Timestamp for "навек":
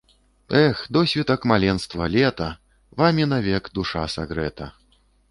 3.33-3.69